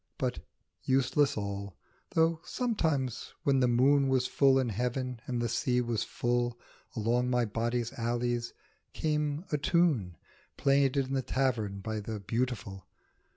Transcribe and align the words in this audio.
But 0.17 0.39
useless 0.81 1.37
all, 1.37 1.77
though 2.15 2.41
sometimes 2.43 3.35
when 3.43 3.59
the 3.59 3.67
moon 3.67 4.07
Was 4.07 4.25
full 4.25 4.57
in 4.57 4.69
heaven 4.69 5.19
and 5.27 5.39
the 5.39 5.47
sea 5.47 5.79
was 5.79 6.03
full, 6.03 6.59
Along 6.95 7.29
my 7.29 7.45
body's 7.45 7.93
alleys 7.93 8.51
came 8.93 9.45
a 9.51 9.59
tune 9.59 10.17
Played 10.57 10.97
in 10.97 11.13
the 11.13 11.21
tavern 11.21 11.81
by 11.81 11.99
the 11.99 12.19
Beautiful. 12.19 12.87